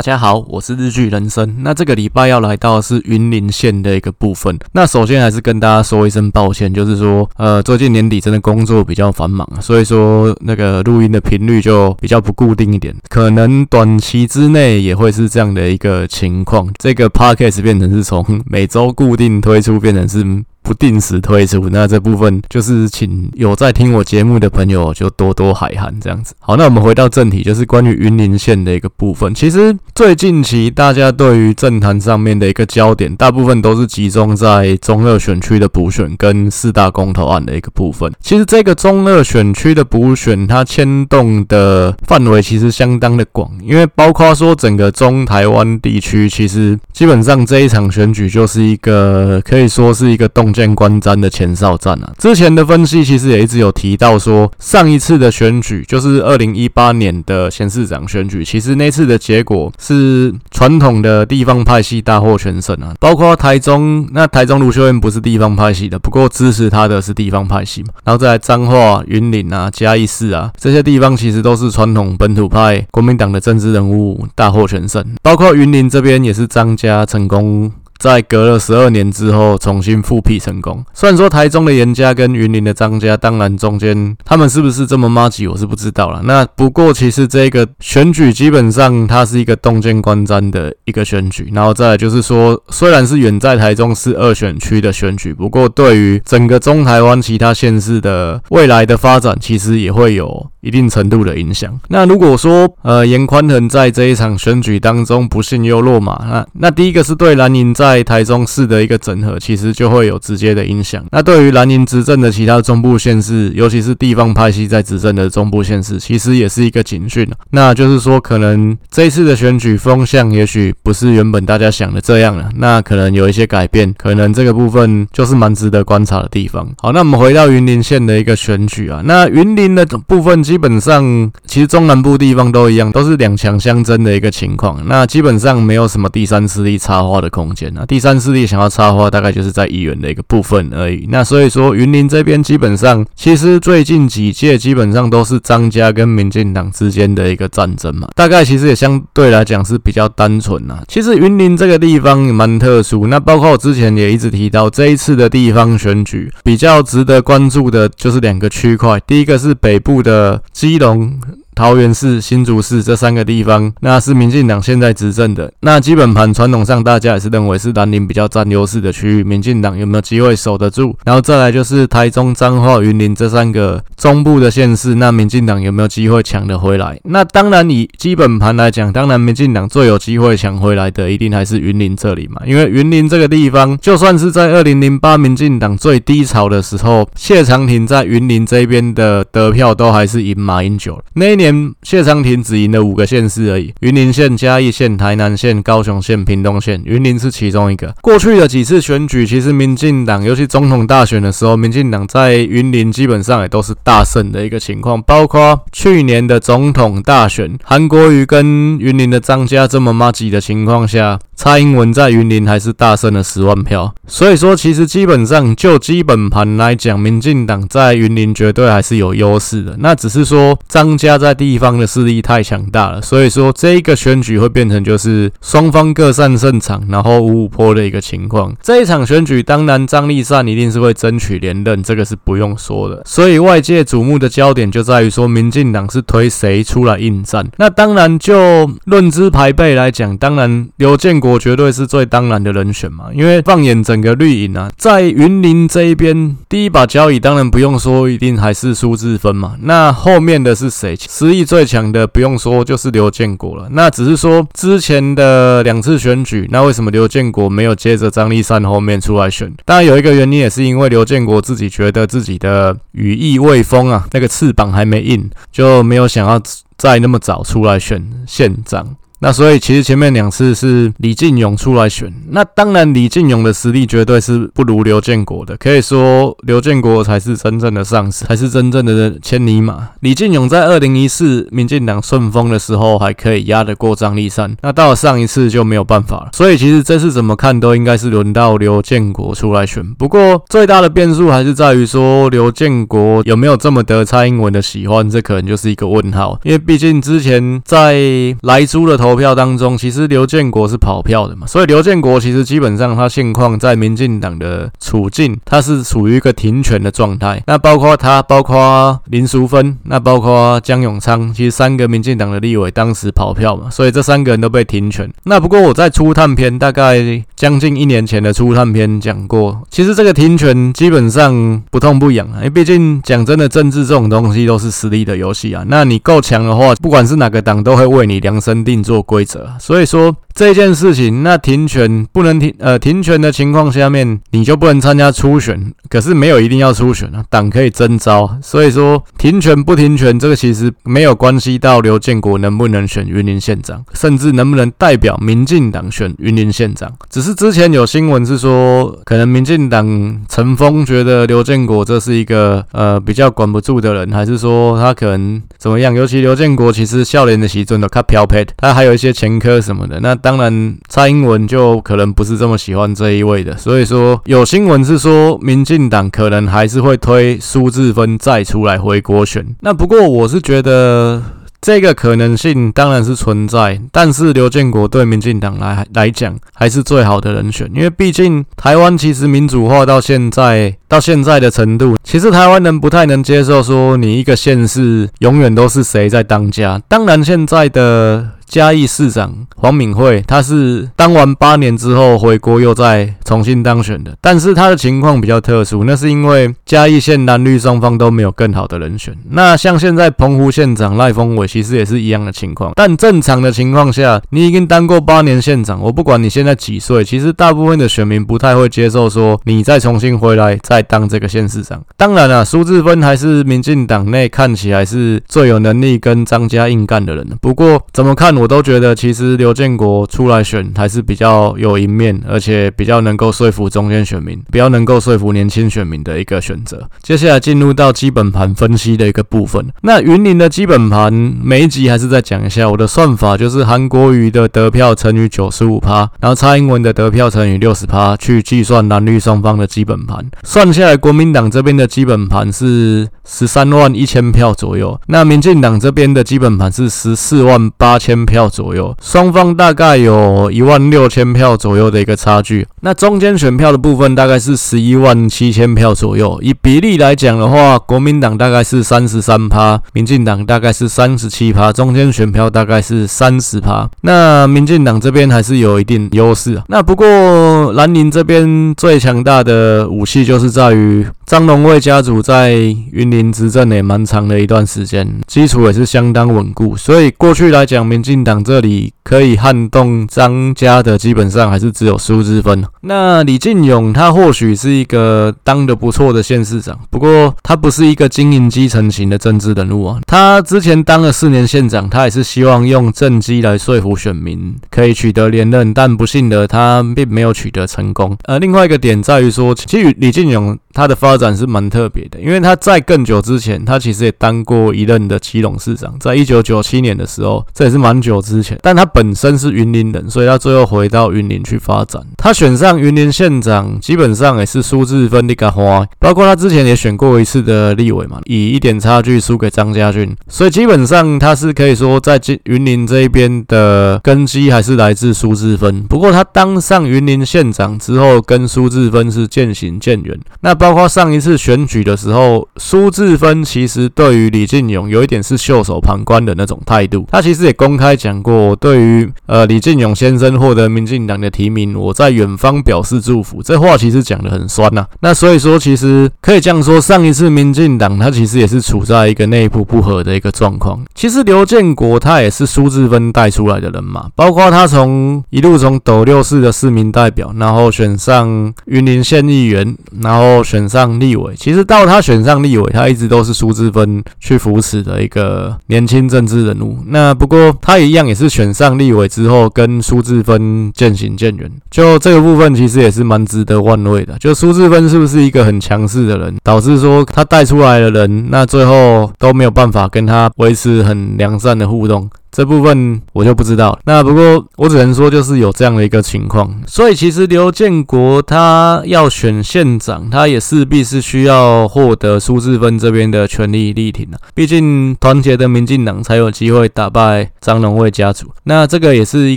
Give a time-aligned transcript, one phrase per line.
[0.00, 1.56] 大家好，我是日剧人生。
[1.58, 4.58] 那这个礼拜要来到的是云林县的一个部分。
[4.72, 16.66] 那首先还是跟大家说一声抱歉，就是说，呃，最近年底真的工作比较繁忙，所以说那个录音的频率就比较不固定一点，可能短期之内也会是这样的一个情况。
[16.78, 20.24] 这个 podcast 变成是从每周固定推出变成是。
[20.70, 26.32] 不定时推出，那这部分就是请有在听我节目的朋友就多多海涵这样子。
[26.38, 29.34] 好，那我们回到正题，就是关于云林县的一个部分。
[29.34, 38.12] 其实最近期大家对于政坛上面的一个焦点，大部分都是集中在中二选区的补选跟四大公投案的一个部分。
[38.20, 50.54] 其实这个中二选区的补选，它牵动的范围其实相当的广，因为包括说整个中台湾地区，其实基本上这一场选举就是一个可以说是一个动。
[50.60, 77.72] 见观瞻的前哨战啊，之前的分析其实也一直有提到说，上一次的选举就是二零一八年的县市长选举，其实那次的结果是传统的地方派系大获全胜啊，包括台中，那台中卢秀燕不是地方派系的，不过支持他的是地方派系嘛，然后再来彰化、云林啊、嘉义市啊这些地方，其实都是传统本土派国民党的政治人物大获全胜，包括云林这边也是张家成功。
[78.00, 80.82] 在隔了十二年之后重新复辟成功。
[80.94, 86.22] 虽然说台中的颜家跟云林的张家，当然中间他们是不是这么麻吉，我是不知道了。
[86.24, 91.50] 那不过其实这个选举基本上它是一个洞见观瞻的一个选举。
[91.52, 101.78] 然后再来就是说，虽然是远在台中市二选区的选举，不过对于整个中台湾其他县市的未来的发展，其实也会有一定程度的影响。
[101.88, 111.04] 那如果说呃颜宽恒在这一场选举当中不幸又落马，那那第一个是对蓝营在台中市的一个整合，其实就会有直接的影响。
[111.10, 117.26] 那对于蓝营执政的其他中部县市，尤其是地方派系在执政的中部县市，其实也是一个警讯。
[117.50, 122.48] 那就是说，可能这一次的选举风向，也许不是原本大家想的这样了。
[122.56, 126.68] 那可能有一些改变，可能这个部分就是蛮值得观察的地方。
[126.78, 134.82] 好，那我们回到云林县的一个选举啊，那云林的部分基本上，其实中南部地方都一样，都是两强相争的一个情况。
[134.88, 137.86] 那基本上没有什么第三势力插花的空间啊。
[137.86, 141.06] 第三势力想要插花，大概就是在议员的一个部分而已。
[141.08, 148.08] 那所以说，云林这边基本上，其实最近几届基本上都是张家跟民进党之间的一个战争嘛。
[148.16, 150.82] 大概其实也相对来讲是比较单纯啊。
[150.88, 153.06] 其实云林这个地方蛮特殊。
[153.06, 158.98] 那包括我之前也一直提到，这一次的地方选举比较值得关注的就是两个区块。
[159.06, 161.20] 第一个是北部的基隆。
[161.60, 165.52] 桃园市、新竹市这三个地方，那是民进党现在执政的。
[165.60, 169.22] 那基本盘传统上，大家也是认为是蓝营比较占优势的区域。
[169.22, 170.96] 民进党有没有机会守得住？
[171.04, 176.98] 然后再来就是台中、彰化、云林这三个中部的县市，那民进党有没有机会抢得回来？
[177.04, 182.40] 那当然，以基本盘来讲，当然民进党最有机会抢回来的，一定还是云林这里嘛。
[182.46, 190.98] 因为云林这个地方，就算是在二零零八民进党最低潮的时候，谢长廷在云林这边的得票都还是赢马英九。
[191.12, 191.49] 那一年。
[191.82, 197.94] 谢长廷只赢了五个县市而已，云林县、嘉义县、台南县、高雄县、屏东县，云林是其中一个。
[198.00, 205.00] 过去的几次选举，其实民进党，尤其总统大选的时候，民进党在云林基本上也都是大胜的一个情况。
[205.02, 213.94] 包括去年的总统大选，韩国瑜跟云林的张家这么妈挤的情况下，蔡英文在云林还是大胜了十万票。
[214.06, 219.74] 所以说，其实基本上就基本盘来讲，民进党在云林绝对还是有优势的。
[219.78, 228.54] 那只是说张家在地方的势力太强大了，所以说这一个选举会变成就是双方各擅胜场，然后五五坡的一个情况。
[228.62, 233.00] 这一场选举，当然张立善一定是会争取连任，这个是不用说的。
[233.06, 237.50] 所以外界瞩目的焦点就在于说，民进党是推谁出来应战。
[237.56, 243.06] 那当然就论资排辈来讲，当然刘建国我绝对是最当然的人选嘛。
[243.14, 249.54] 因为放眼整个绿营啊，在云林这一边，第一把交椅当然不用说，一定还是苏治芬嘛。
[249.60, 250.96] 那后面的是谁？
[250.96, 253.68] 实力最强的不用说，就是刘建国了。
[253.70, 259.52] 那只是说之前的两次选举，那为什么刘建国没有接着张丽善后面出来选？
[259.64, 266.40] 当然有一个原因，也是因为刘建国自己觉得自己的羽翼未丰啊，那个翅膀还没硬，就没有想要
[266.76, 268.96] 再那么早出来选县长。
[269.22, 279.90] 那所以其实前面两次是李进勇出来选，那当然李进勇的实力绝对是不如刘建国的，可以说刘建国才是真正的上司，才是真正的千里马。
[280.00, 286.30] 李进勇在二零一四民进党顺风的时候还可以压得过张立山，那到了上一次就没有办法了。
[286.32, 289.84] 所以其实这次怎么看都应该是轮到刘建国出来选。
[289.96, 298.00] 不过最大的变数还是在于说刘建国有没有这么得蔡英文的喜欢，这可能就是一个问号，因为毕竟之前在
[298.40, 299.09] 莱猪的头。
[299.10, 307.42] 投票当中，其实刘建国是跑票的嘛，所以刘建国其实基本上他现况在民进党的处境，他是处于一个停权的状态。
[307.48, 315.12] 那包括他，包括林淑芬，那包括江永昌，其实三个民进党的立委当时跑票嘛，所以这三个人都被停权。
[315.24, 325.64] 那不过我在初探篇大概将近一年前的初探篇讲过，其实这个停权基本上不痛不痒啊，因为毕竟讲真的，政治这种东西都是实力的游戏啊。
[325.66, 329.48] 那你够强的话，不管是哪个党都会为你量身定做规则。
[329.58, 335.72] 所以说这件事情，那停权不能停，呃，停权的情况下面，你就不能参加初选。
[335.88, 338.38] 可是没有一定要初选啊，党可以征召。
[338.40, 346.92] 所以说停权不停权，这个其实没有关系到刘建国能不能选云林县长，甚至能不能代表民进党选云林县长。
[347.10, 355.92] 只是之前有新闻是说，可能民进党陈峰觉得刘建国这是一个呃比较管不住的人，还是说他可能怎么样？
[355.92, 360.00] 尤其刘建国其实笑脸的习尊都较飘撇，他还有有一些前科什么的。
[360.00, 363.56] 那当然蔡英文就可能不是这么喜欢这一位的。
[363.56, 369.46] 所以说有新闻是说，民进党可能还是会推苏志芬再出来回国选。
[369.60, 371.22] 那不过我是觉得。
[371.62, 386.80] 这个可能性当然是存在，但是刘建国对民进党来来讲还是最好的人选，因为毕竟台湾其实民主化到现在到现在的程度，其实台湾人不太能接受说你一个县市永远都是谁在当家。
[386.88, 388.30] 当然现在的。
[388.50, 394.12] 嘉义市长黄敏惠，他是当完八年之后回国，又再重新当选的。
[394.20, 399.16] 但是他的情况比较特殊，那是因为嘉义县蓝绿双方都没有更好的人选。
[399.30, 402.72] 那像现在澎湖县长赖峰伟，其实也是一样的情况。
[402.74, 411.80] 但正常的情况下，你已经当过八年县长，我不管你现在几岁，其实大部分的选民不太会接受说你再重新回来再当这个县市长。
[411.96, 417.24] 当然了，苏治芬还是民进党内看起来是最有能力跟张家硬干的人。
[417.40, 418.39] 不过怎么看？
[418.40, 426.88] 我都觉得其实刘建国出来选还是比较有赢面，而且比较能够说服中间选民，比较能够说服年轻选民的一个选择。
[427.02, 429.66] 接下来进入到基本盘分析的一个部分。
[429.82, 440.24] 那云林的基本盘每一集还是再讲一下，我的算法就是韩国瑜的得票乘以九十五趴，然后蔡英文的得票乘以六十趴，去计算蓝绿双方的基本盘。
[440.42, 448.96] 算下来，国民党这边的基本盘是十三万一千票左右，那民进党这边的基本盘是十四万八千票左右。
[449.02, 452.64] 双方大概有一万六千票左右的一个差距。
[452.82, 456.38] 那中间选票的部分大概是十一万七千票左右。
[456.40, 463.90] 以比例来讲的话，国民党大概是三十三趴，民进党大概是三十七趴，中间选票大概是三十趴。
[464.02, 466.64] 那民进党这边还是有一定优势啊。
[466.68, 472.52] 那不过蓝营这边最强大的武器就是在于张荣味家族在
[472.92, 476.76] 云林执政也蛮长的一段时间，基础也是相当稳固。
[476.76, 482.64] 所以过去来讲，民进党这里可以撼动张家的，基本上还是只有苏之芬。
[482.82, 489.98] 那李进勇他或许是一个当得不错的县市长，不过他不是一个经营基层型的政治人物啊。
[490.06, 498.16] 他之前当了四年县长，他也是希望用政绩来说服选民，可以取得连任，但不幸的他并没有取得成功。
[498.24, 508.58] 呃，另外一个点在于说，其实李进勇他的发展是蛮特别的，因为他在更久之前，他其实也当过一任的基隆市长，在一九九七年的时候，这也是蛮久之前。
[508.62, 512.00] 但他本身是云林人，所以他最后回到云林去发展。
[512.16, 525.82] 他选上云林县长，基本上也是苏治芬的个花，包括他之前也选过一次的立委嘛，以一点差距输给张家俊，所以基本上他是可以说在云林这一边的根基还是来自苏治芬。
[525.82, 530.18] 不过他当上云林县长之后，跟苏治芬是渐行渐远。
[530.40, 537.04] 那包包括上一次选举的时候，苏志芬其实对于李进勇有一点是袖手旁观的那种态度。
[537.10, 543.42] 他其实也公开讲过，对于呃李进勇先生获得民进党的提名，我在远方表示祝福。
[543.42, 544.86] 这话其实讲得很酸呐。
[545.00, 550.80] 那所以说，其实可以这样说，上一次民进党他其实也是处在一个内部不和的一个状况。
[550.94, 560.44] 其实刘建国他也是苏志芬带出来的人嘛，包括他从一路从斗六市的市民代表，然后选上云林县议员，然后。
[560.50, 566.76] 选上立委，其实到他选上立委，他一直都是苏志芬去扶持的一个年轻政治人物。
[566.86, 571.48] 那不过他一样也是选上立委之后，跟苏志芬渐行渐远。
[571.70, 574.18] 就这个部分，其实也是蛮值得玩味的。
[574.18, 582.10] 就苏志芬是不是一个很强势的人，导致说他带出来的人，那最后都没有办法跟他维持很良善的互动。
[582.30, 583.78] 这部分我就不知道。
[583.84, 586.62] 那不过我只能说，就是有这样的一个情况。
[586.66, 594.18] 所以其实刘建国他要选县长，他也势必是需要获得苏志芬这边的全力力挺啊。
[594.34, 598.28] 毕竟团结的民进党才有机会打败张荣味家族。
[598.44, 599.36] 那这个也是一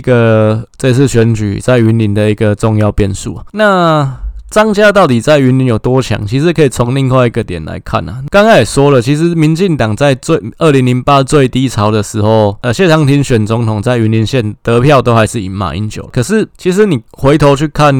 [0.00, 3.40] 个这次选举在云林的一个重要变数。
[3.52, 4.23] 那。
[4.54, 6.24] 张家到底在云林有多强？
[6.24, 8.22] 其实可以从另外一个点来看啊。
[8.30, 16.08] 刚刚也说了，其实民进党在最二零零八最低潮的时候，呃，谢长廷选总统在云林县得票都还是赢马英九。
[16.12, 17.92] 可是其实你回头去看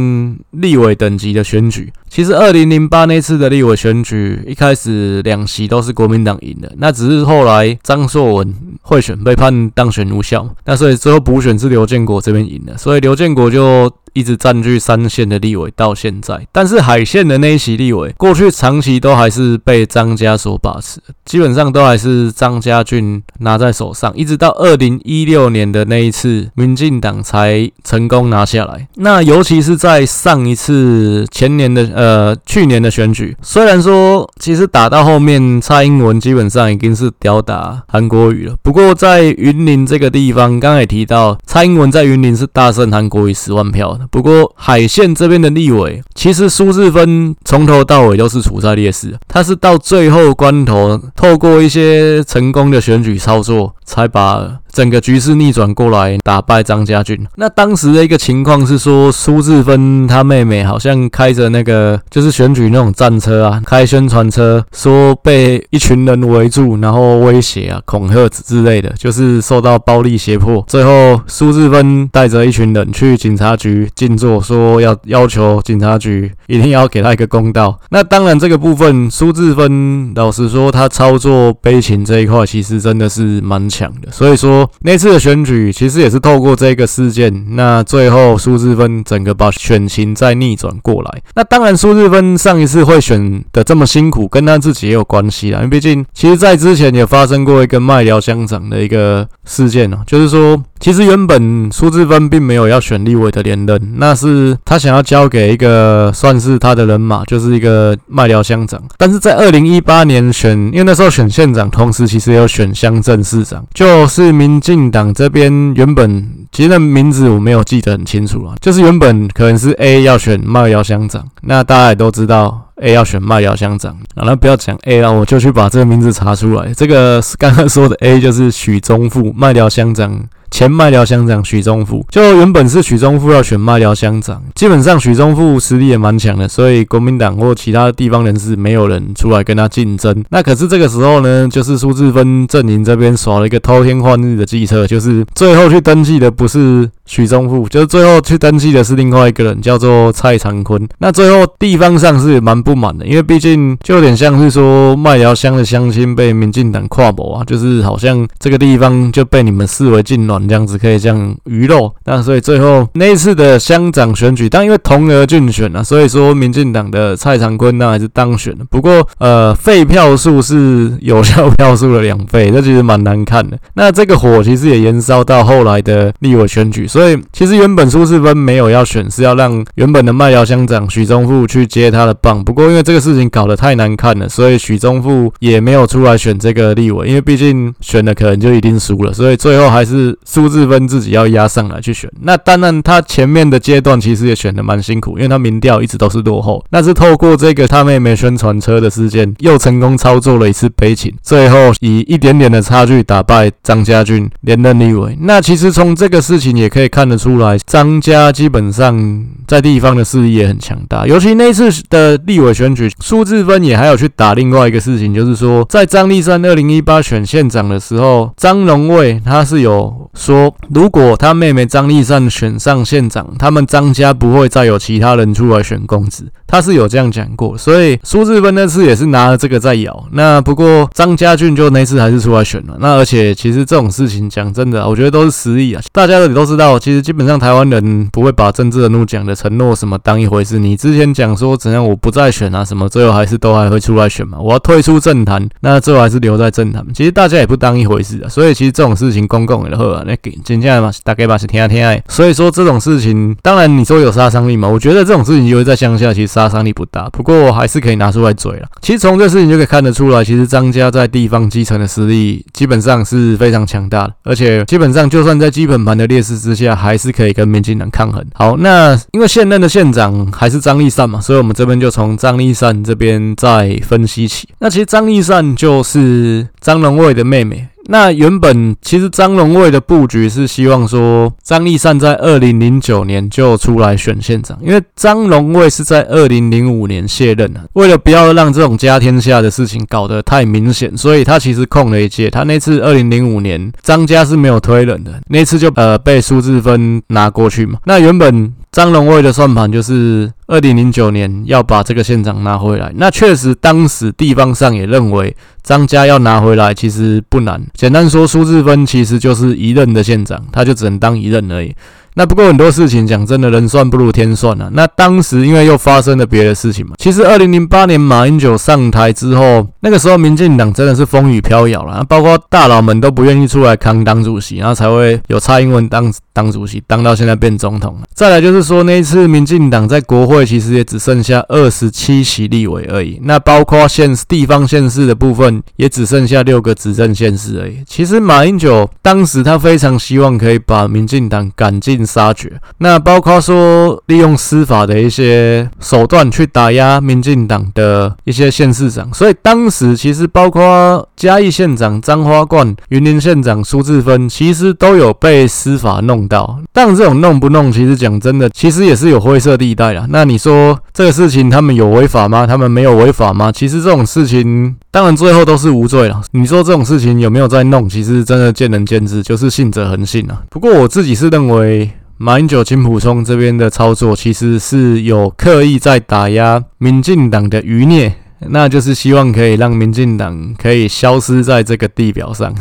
[0.53, 13.91] 立委等级的选举，其实二零零八那次的立委选举，一开始两席都是国民党赢的，那只是后来张硕文贿选被判当选无效，那所以最后补选是刘建国这边赢的，所以刘建国就。
[14.17, 28.87] 一直占据三县的立委到现在，但是海线的那一席立委，过去长期都还是被张家所把持，基本上都还是张家俊拿在手上，一直到二零一六年的那一次，民进党才成功拿下来。
[28.95, 44.07] 那尤其是在上一次前年的呃呃去年的选举，虽然说其实打到后面，蔡英文基本上已经是吊打韩国瑜了，不过在云林这个地方，刚才也提到蔡英文在云林是大胜韩国瑜十万票的。
[44.11, 57.27] 不过海线这边的立委，其实苏治芬从头到尾都是处在劣势，他是到最后关头，透过一些成功的选举操作，才把整个局势逆转过来，打败张家俊。
[57.37, 70.65] 那当时的一个情况是说，苏志芬他妹妹好像开着那个就是选举那种战车啊，开宣传车，说被一群人围住，然后威胁啊、恐吓之类的，就是受到暴力胁迫。
[70.67, 77.79] 最后，苏志芬带着一群人去警察局静坐，说要要求警察局一定要给他一个公道。
[77.91, 84.13] 那当然，这个部分苏志芬老实说，他操作悲情这一块，其实真的是蛮强的。
[84.13, 84.71] 所以说。
[84.81, 91.23] 那次的选举其实也是透过这个事件，那最后苏志芬整个把选情再逆转过来。
[91.35, 95.59] 那当然，苏志芬上一次会选的这么辛苦，跟他自己也有关系啦。
[95.59, 100.63] 因为毕竟，其实在之前也发生过一个卖寮乡长的一个事件哦，就是说。
[100.85, 108.79] 其实原本苏志芬并没有要选立委的连任，那是他想要交给一个算是他的人马，就是一个麦寮乡长。
[108.99, 126.75] 但是在二零一八年选，因为那时候选县长，同时其实也有选乡镇市长，就是民进党这边原本其实那名字我没有记得很清楚啊，就是原本可能是 A 要选麦寮乡长，那大家也都知道 A 要选麦寮乡长，啊，那不要讲 A 了，我就去把这个名字查出来。
[126.75, 130.23] 这个刚刚说的 A 就是许宗富，麦寮乡长。
[130.55, 140.25] 前麦寮乡长许宗富，就原本是许宗富要选麦寮乡长，基本上许宗富实力也蛮强的，所以国民党或其他地方人士没有人出来跟他竞争。
[140.31, 150.87] 那可是这个时候呢，就是苏志芬阵营这边耍了一个偷天换日的计策，就是最后去登记的不是许宗富，就是最后去登记的是另外一个人，叫做蔡长坤。
[150.99, 160.35] 那最后地方上是蛮不满的，因为毕竟就有点像是说麦寮乡的乡亲被民进党跨谋啊，就是好像这个地方就被你们视为禁臠。
[160.47, 168.65] 这样子可以这样鱼肉，那所以最后那一次的乡长选举，但因为同额竞选啊，所以说民进党的蔡长坤那还是当选了。
[168.69, 173.59] 不过呃，废票数是有效票数的两倍，这其实蛮难看的。
[173.75, 182.45] 那这个火其实也延烧到后来的立委选举，所以其实原本苏治芬没有要选，是要让原本的麦寮乡长许宗富去接他的棒。
[182.45, 190.17] 不过因为这个事情搞得太难看了，所以许宗富也没有出来选这个立委，因为毕竟选了可能就一定输了，所以最后还是。
[190.25, 196.65] 苏志芬自己要压上来去选，那当然他前面的阶段其实也选得蛮辛苦，因为他民调一直都是落后。
[196.71, 205.17] 那是透过这个他妹妹宣传车的事件，又成功操作了一次悲情，最后以一点点的差距打败张家俊连任立委。
[205.21, 211.07] 那其实从这个事情也可以以看得出来，张家基本上在地方的势力也很强大。
[211.07, 220.11] 尤其那次的立委选举，苏志芬也还有去打另外一个事情，就是说在张立善二零一八选县长的时候，张荣卫他是有。
[220.15, 226.31] 说，如果他妹妹张立善选上县长，他们张家不会再有其他人出来选公子。
[226.55, 230.07] 他是有这样讲过，所以苏志芬那次也是拿了这个在咬。
[230.13, 232.77] 那不过张家俊就那次还是出来选了。
[232.79, 235.83] 那而且其实这种事情讲真的，我觉得都是实力啊。
[235.91, 240.61] 大家都都知道，其实基本上台湾人不会把政治人物讲的承诺什么当一回事。
[240.61, 244.39] 你之前讲说怎样我不再选啊什么，最后还是都还会出来选嘛。
[244.39, 246.87] 我要退出政坛，那最后还是留在政坛。
[246.95, 248.29] 其实大家也不当一回事啊。
[248.29, 251.93] 所以其实这种事情公共的话，那给接下来嘛大概嘛是听啊听啊。
[252.09, 258.67] 所以说这种事情，当然你说有杀伤力嘛，我觉得这种事情就会在乡下其实杀杀伤力不大，不过还是可以拿出来嘴了。
[258.83, 268.25] 其实从这事情就可以看得出来，其实张家在地方基层的实力基本上是非常强大的，而且基本上就算在基本盘的劣势之下，还是可以跟民进党抗衡。
[268.35, 274.49] 好，那因为现任的县长还是张立善嘛，所以我们这边就从张立善这边再分析起。
[274.59, 277.69] 那其实张立善就是张龙卫的妹妹。
[277.87, 287.61] 那原本其实张荣味的布局是希望说张丽善在二零零九年就出来选县长，因为张荣味是在二零零五年卸任的。
[287.75, 292.31] 为了不要让这种家天下的事情搞得太明显，所以他其实空了一届。
[292.31, 297.79] 他那次二零零五年张家是没有推人的，那次就呃被苏治芬拿过去嘛。
[297.85, 300.31] 那原本张荣卫的算盘就是。
[300.47, 307.59] 二零零九年要把这个县长拿回来，那确实当时地方上也认为张家要拿回来其实不难。
[307.73, 311.75] 简单说，苏志芬其实就是一任的县长，他就只能当一任而已。
[312.15, 314.71] 那不过很多事情讲真的，人算不如天算啊。
[314.73, 316.95] 那当时因为又发生了别的事情嘛。
[316.99, 327.99] 其实二零零八年马英九上台之后，那个时候民进党真的是风雨飘摇了，包括大佬们都不愿意出来扛党主席，然后才会有蔡英文当当主席，当到现在变总统。
[328.15, 337.79] 再来就是说那一次民进党在国会其实也只剩下二十七席立委而已，那包括县地方县市的部分也只剩下六个执政县市而已。
[337.87, 356.59] 其实马英九当时他非常希望可以把民进党赶进杀绝，那包括说利用司法的一些手段去打压民进党的一些县市长，所以当时其实包括嘉义县长张花冠、云林县长苏治芬，其实都有被司法弄到。
[356.73, 360.07] 但这种弄不弄，其实讲真的，其实也是有灰色地带啦。
[360.09, 362.47] 那你说这个事情他们有违法吗？
[362.47, 363.51] 他们没有违法吗？
[363.53, 366.23] 其实这种事情当然最后都是无罪了。
[366.31, 367.89] 你说这种事情有没有在弄？
[367.89, 370.41] 其实真的见仁见智，就是信者恒信啊。
[370.49, 371.91] 不过我自己是认为。
[372.17, 378.15] 马英九、金溥聪这边的操作，其实是有刻意在打压民进党的余孽。
[378.49, 382.53] 那就是希望可以让民进党可以消失在这个地表上。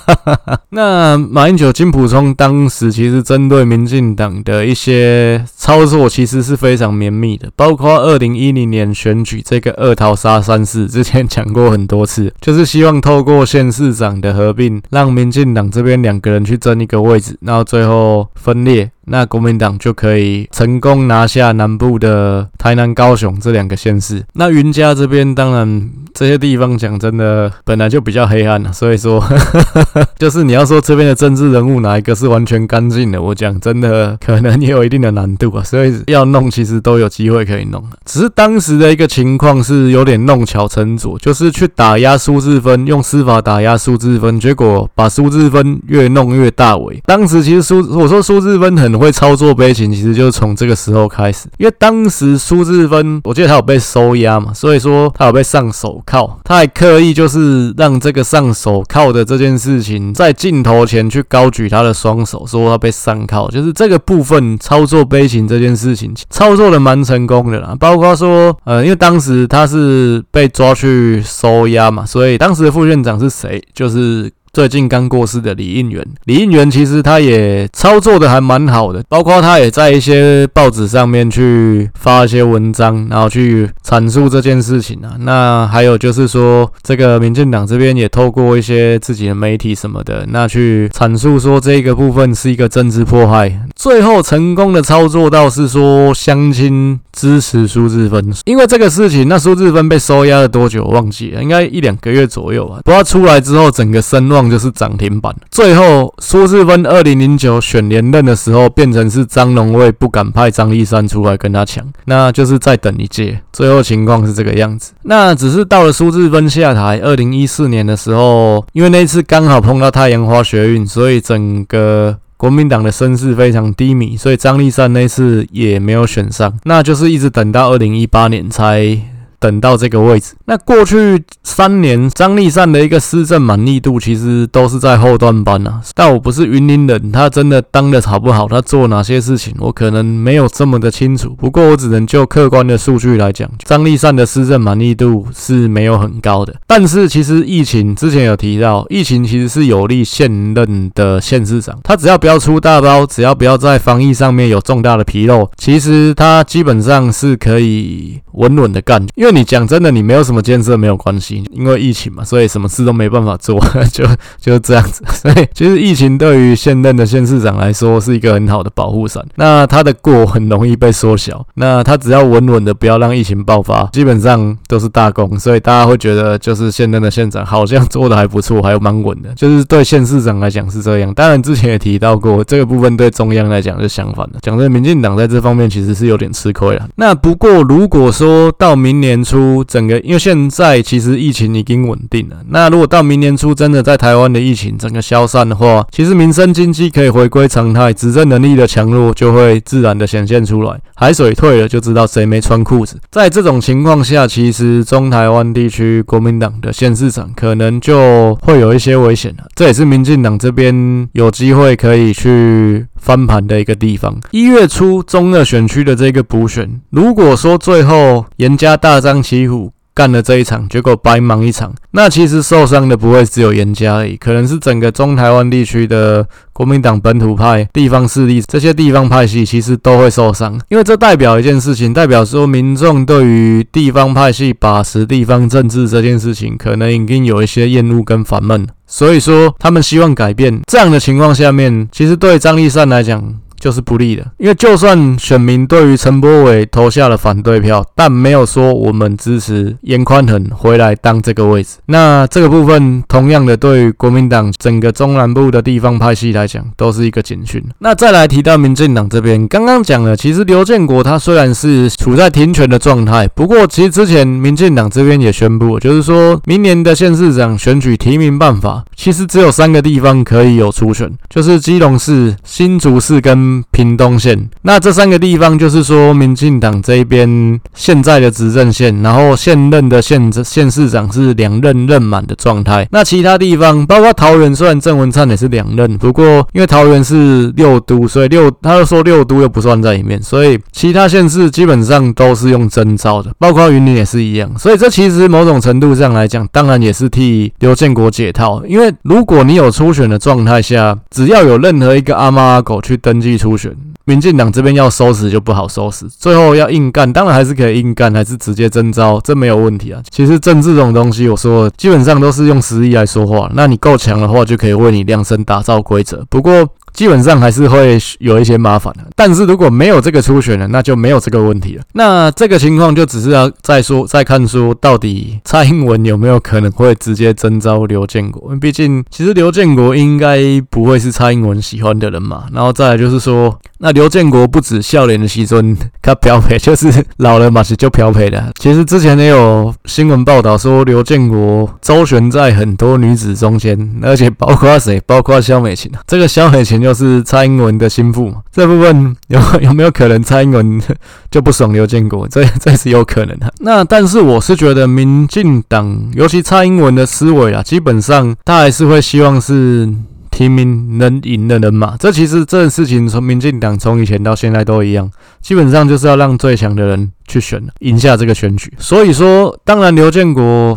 [0.70, 18.90] 那马英九、金普聪当时其实针对民进党的一些操作，其实是非常绵密的，包括二零一零年选举这个二桃杀三士，之前讲过很多次，就是希望透过县市长的合并，让民进党这边两个人去争一个位置，然后最后分裂。
[19.06, 24.24] 那国民党就可以成功拿下南部的台南、高雄这两个县市。
[24.32, 29.22] 那云嘉这边，当然这些地方讲真的本来就比较黑暗了，所以说
[30.18, 35.62] 就是你要说这边的政治人物哪一个是完全干净的，我讲真的可能也有一定的难度啊。
[35.62, 37.84] 所以要弄，其实都有机会可以弄。
[38.06, 47.02] 只是当时的一个情况是有点弄巧成拙，就是去打压苏治芬，用司法打压苏治芬，结果把苏治芬越弄越大尾。
[47.04, 48.93] 当时其实苏我说苏治芬很。
[48.98, 51.48] 会操作悲情，其实就是从这个时候开始。
[51.58, 67.74] 因为当时苏志芬，我记得他有被收押嘛，所以说他有被上手铐，他还刻意就是让这个上手铐的这件事情，在镜头前去高举他的双手，说他被上铐，就是这个部分操作悲情这件事情，操作的蛮成功的啦。
[67.78, 73.62] 包括说，呃，因为当时他是被抓去收押嘛，所以当时的副院长是谁？
[73.74, 74.30] 就是。
[74.54, 85.16] 最近刚过世的李应元，李应元其实他也操作的还蛮好的，包括他也在一些报纸上面去发一些文章，然后去阐述这件事情啊。
[85.18, 93.60] 那还有就是说，这个民进党这边也透过一些自己的媒体什么的，那去阐述说这个部分是一个政治迫害。
[93.74, 102.78] 最后成功的操作到是说乡亲支持苏治芬，因为这个事情，那苏治芬被收押了多久忘记了，应该一两个月左右吧。
[102.84, 105.34] 不过出来之后，整个声就是涨停板。
[105.50, 113.40] 最后苏治芬二零零九选连任的时候，变成是张荣味不敢派张立山出来跟他抢，那就是再等一届。
[113.52, 114.92] 最后情况是这个样子。
[115.02, 126.52] 那只是到了苏治芬下台二零一四年的时候，因为那次刚好碰到太阳花学运，所以整个国民党的声势非常低迷，所以张立善那次也没有选上。
[126.64, 128.98] 那就是一直等到二零一八年才。
[129.44, 130.32] 等到这个位置。
[130.46, 135.82] 那过去三年张丽善的一个施政满意度其实都是在后段班啊。
[135.94, 141.36] 但我不是云林人，他真的当的好不好，他做哪些事情，我可能没有这么的清楚。
[141.38, 146.54] 不过我只能就客观的数据来讲，张丽善的施政满意度是没有很高的。
[146.66, 159.04] 但是其实疫情之前有提到，疫情其实是有利现任的县市长，他只要不要出大包，只要不要在防疫上面有重大的纰漏，其实他基本上是可以稳稳的干。
[159.16, 163.58] 因为你讲真的，你没有什么建设没有关系，因为疫情嘛，所以什么事都没办法做，
[163.92, 164.06] 就
[164.40, 165.02] 就这样子。
[165.12, 169.24] 所以其实疫情对于现任的县市长来说是一个很好的保护伞。
[169.36, 175.38] 那他的过很容易被缩小，那他只要稳稳的不要让疫情爆发，基本上都是大功。
[175.38, 179.32] 所以大家会觉得，就是现任的县长好像做的还不错，还有蛮稳的。
[179.34, 181.12] 就是对县市长来讲是这样。
[181.14, 184.38] 当然之前也提到过，这个部分对中央来讲是相反的。
[184.42, 186.86] 讲真，民进党在这方面其实是有点吃亏了。
[186.96, 200.78] 那不过如果说到明年初，整个因为现在其实疫情已经稳定了，那如果到明年初真的在台湾的疫情整个消散的话，其实民生经济可以回归常态，执政能力的强弱就会自然的显现出来。
[200.94, 202.96] 海水退了就知道谁没穿裤子。
[203.10, 209.44] 在这种情况下，其实中台湾地区国民党的县市长可能就会有一些危险了。
[209.54, 214.16] 这也是民进党这边有机会可以去翻盘的一个地方。
[214.30, 240.60] 一月初中二选区的这个补选，如果说最后严家大张旗鼓干了这一场，结果白忙一场，那其实受伤的不会只有严家而已，可能是整个中台湾地区的国民党本土派地方势力，这些地方派系其实都会受伤，因为这代表一件事情，代表说民众对于地方派系把持地方政治这件事情，可能已经有一些厌恶跟烦闷，所以说他们希望改变。
[240.66, 243.22] 这样的情况下面，其实对张立善来讲。
[243.58, 251.76] 就是不利的，因为就算选民对于陈柏伟投下了反对票，但没有说我们支持严宽恒回来当这个位置。
[251.86, 257.62] 那这个部分同样的，对于国民党整个中南部的地方派系来讲，都是一个警讯。
[257.78, 273.36] 那再来提到民进党这边，刚刚讲了，其实刘建国他虽然是处在停权的状态，不过其实之前民进党这边也宣布，就是说明年的县市长选举提名办法，其实只有三个地方可以有初选，就是基隆市、新竹市跟
[273.70, 282.86] 屏东县，那这三个地方就是说，民进党这一边现在的执政县，然后现任的县县市长是两任任满的状态。
[282.90, 294.50] 那其他地方，包括桃园，虽然郑文灿也是两任，不过因为桃园是六都，所以六他又说六都又不算在里面，所以其他县市基本上都是用征召的，包括云林也是一样。
[294.58, 303.33] 所以这其实某种程度上来讲，当然也是替刘建国解套，因为如果你有初选的状态下，只要有任何一个阿猫阿狗去登记。
[303.36, 310.02] 初选，民进党这边要收拾就不好收拾，最后要硬干，当然还是可以硬干，还是直接征召，这没有问题啊。
[310.10, 316.24] 其实政治这种东西，我说基本上都是用实力来说话，那你够强的话，就可以为你量身打造规则。
[316.28, 316.68] 不过。
[316.94, 321.82] 基本上还是会有一些麻烦的，但是如果没有这个初选了，那就没有这个问题了。
[321.92, 328.54] 那这个情况就只是要再说再看说，到底蔡英文有没有可能会直接征召刘建国？
[328.56, 330.38] 毕竟其实刘建国应该
[330.70, 332.44] 不会是蔡英文喜欢的人嘛。
[332.52, 338.50] 然后再来就是说，那刘建国不止笑脸的西尊， 他标配就是老了嘛是就标配的。
[338.58, 344.98] 其实之前也有新闻报道说，刘建国周旋在很多女子中间，而且包括谁？
[345.06, 345.92] 包括萧美琴。
[346.06, 346.84] 这个萧美琴。
[346.84, 350.80] 就是蔡英文的心腹嘛，这部分有有没有可能蔡英文
[351.30, 352.26] 就不爽刘建国？
[352.28, 353.50] 这这是有可能的。
[353.60, 359.88] 那但是我是觉得民进党，尤其蔡英文的思维啊，基本上他还是会希望是
[360.34, 361.94] 提名能赢的人嘛。
[361.96, 365.08] 这其实这件事情从民进党从以前到现在都一样，
[365.40, 368.72] 基本上就是要让最强的人去选，赢下这个选举。
[368.78, 370.76] 所以说，当然刘建国，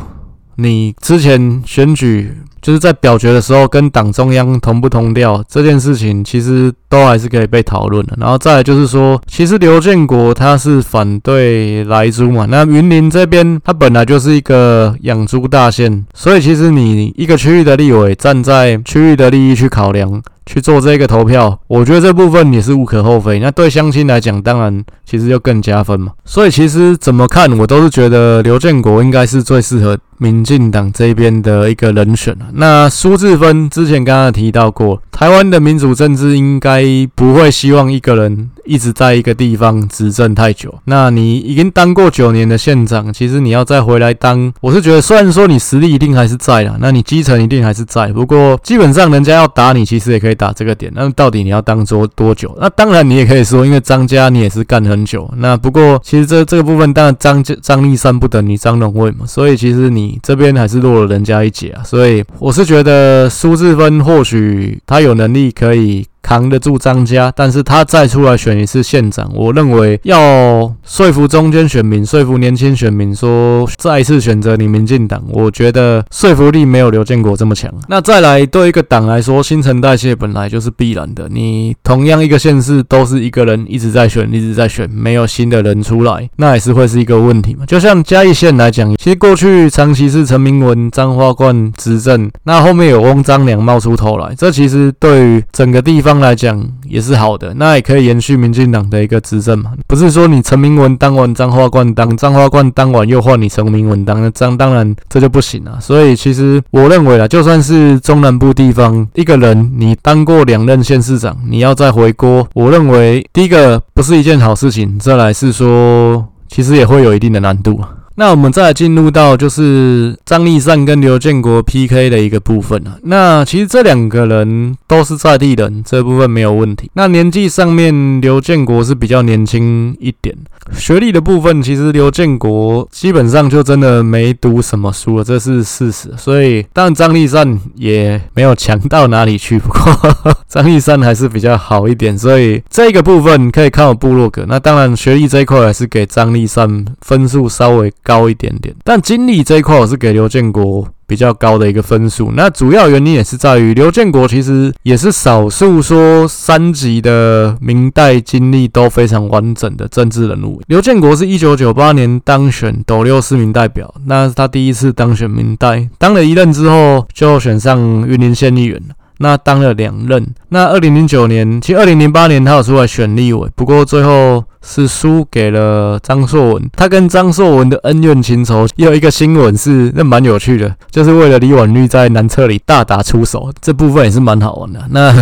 [0.57, 2.33] 你之前选举。
[2.59, 8.13] 就是在表决的时候跟党中央同不同调这件事情，其实都还是可以被讨论的。
[8.19, 20.21] 然后再来就是说，其实刘建国他是反对来猪嘛，那云林这边他本来就是一个养猪大县，所以其实你一个区域的立委站在区域的利益去考量。
[20.47, 23.37] 去做这个投票，我觉得这部分也是无可厚非。
[23.37, 26.13] 那对相亲来讲，当然其实就更加分嘛。
[26.25, 32.35] 所以其实怎么看，我都是觉得刘建国应该是最适合民进党这边的一个人选。
[32.53, 34.99] 那苏志芬之前刚刚提到过。
[35.17, 40.71] 台湾的民主政治应该不会希望一个人一直在一个地方执政太久。
[40.83, 48.09] 那你已经当过九年的县长，其实你要再回来当，我是觉得虽然说你实力一定还是在啦，那你基层一定还是在。
[48.09, 50.91] 不过基本上人家要打你，其实也可以打这个点。
[50.93, 52.55] 那到底你要当多多久？
[52.61, 55.27] 那当然你也可以说，因为张家你也是干很久。
[55.37, 61.81] 那不过其实这这个部分，当然张张立山不等于张荣惠嘛，所以其实你这边还是落了人家一截啊。
[61.83, 66.05] 所以我是觉得苏志芬或许他有有能力可以。
[66.27, 77.73] 扛得住张家，但是他再出来选一次县长，我认为要说服中间选民、说服年轻选民说再一次选择你民进党，我觉得说服力没有刘建国这么强。
[77.87, 81.29] 那再来对一个党来说，新陈代谢本来就是必然的。
[81.31, 87.65] 你同样一个县市都是一个人一直在选、一直在选，没有新的人出来，那也是会是一个问题嘛。
[87.65, 96.16] 就像嘉义县来讲，其实过去长期是陈明文、张花冠执政，那后面有翁章良冒出头来，这其实对于整个地方。
[96.19, 99.71] 来讲也是好的，那也可以延续民进党的一个执政嘛。
[99.87, 105.77] 不是说你陈明文当完张花冠当，张花冠当完又换你陈明文当，那这样当然这就不行了。
[105.81, 117.89] 所以其实我认为啊，就算是中南部地方一个人，你当过两任县市长，你要再回锅，我认为第一个不是一件好事情，再来是说其实也会有一定的难度啊。
[118.19, 122.97] 那我们再进入到就是张立善跟刘建国 PK 的一个部分啊。
[123.03, 126.89] 那其实这两个人都是在地人，这部分没有问题。
[126.93, 130.35] 那年纪上面，刘建国是比较年轻一点。
[130.73, 136.11] 学历的部分，其实刘建国基本上就真的没读什么书了，这是事实。
[136.17, 142.17] 所以当然张立善也没有强到哪里去，不 过张立善还是比较好一点。
[142.17, 144.43] 所以这个部分可以看我部落格。
[144.47, 152.31] 那当然学历这一块还是给张立善分数稍微高一点点，但经历这一块我是给刘建国比较高的一个分数。
[152.33, 160.61] 那主要原因也是在于刘建国其实也是少数说三级的明代经历都非常完整的政治人物。
[160.67, 168.95] 刘建国是一九九八年当选斗六市民代表，那是他第一次当选民代，当了一任之后就选上云林县议员了。
[169.19, 176.69] 那当了两任，那二零零九年，其实二零零八年他有出来选立委，不过最后是输给了张硕文。
[176.73, 184.79] 他跟张硕文的恩怨情仇，也有一个新闻是那蛮有趣的，就是为了李婉玉在南侧里大打出手，这部分也是蛮好玩的。
[184.91, 185.13] 那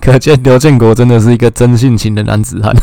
[0.00, 2.74] 可见刘建国真的是一个真性情的男子汉。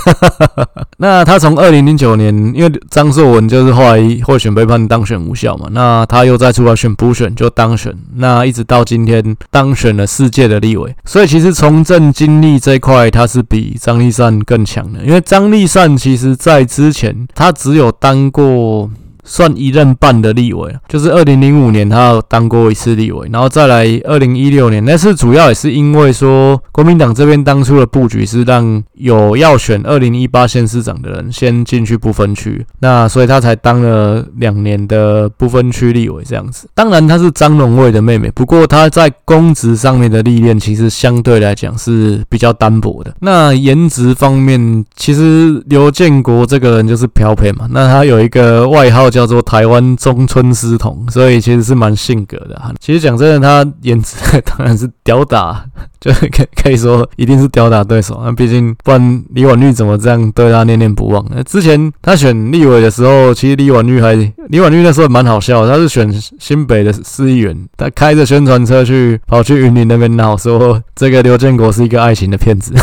[0.98, 15.00] 那他从二零零九年，因为张硕文就是后来贿选被判当选无效嘛，那他又再出来选补选就当选，那一直到今天当选了世界的立委，所以其实从政经历这块，他是比张立善更强的。
[15.04, 18.92] 因为张立善但其实在之前，他只有当过。
[19.30, 36.68] 算一任半的立委，就是二零零五年他当过一次立委，然后再来二零一六年，那次主要也是因为说国民党这边当初的布局是让有要选二零一八县市长的人先进去不分区，那所以他才当了两年的不分区立委这样子。
[36.74, 43.14] 当然他是张荣味的妹妹，不过他在公职上面的历练其实相对来讲是比较单薄的。
[43.20, 49.19] 那颜值方面，其实刘建国这个人就是标配嘛，那他有一个外号叫。
[49.20, 52.72] 叫做台湾中村司童，所以其实是蛮性格的哈。
[52.80, 55.62] 其实讲真的，他颜值当然是吊打，
[56.00, 58.22] 就可可以说一定是吊打对手。
[58.24, 61.26] 那毕竟不然李婉玉怎么这样对他念念不忘？
[61.36, 64.16] 那之前他选立委的时候，其实李婉玉还
[64.48, 72.74] 李婉玉那时候蛮好笑，他是选新北的市议员，他开着宣传车去跑去云林那边闹，说这个刘建国是一个爱情的骗子。